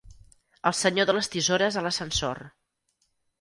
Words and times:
El 0.69 0.75
senyor 0.77 1.07
de 1.09 1.15
les 1.17 1.29
tisores 1.35 1.77
a 1.77 1.85
l'ascensor. 1.89 2.43